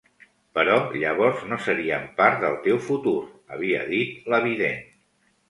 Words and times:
"Però 0.59 0.77
llavors 1.01 1.43
no 1.51 1.59
serien 1.65 2.07
part 2.21 2.41
del 2.47 2.57
teu 2.65 2.81
futur", 2.87 3.15
havia 3.59 3.85
dit 3.93 4.27
la 4.35 4.43
vident. 4.49 4.85